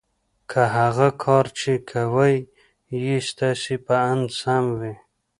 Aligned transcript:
که 0.49 0.61
هغه 0.77 1.07
کار 1.23 1.45
چې 1.59 1.73
کوئ 1.89 2.35
یې 3.03 3.17
ستاسې 3.29 3.75
په 3.85 3.95
اند 4.09 4.25
سم 4.41 4.65
وي 4.79 4.95